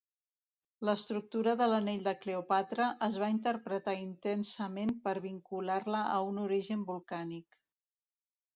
[0.87, 7.63] L'estructura de l'anell de Cleòpatra es va interpretar intensament per vincular-la a un origen volcànic.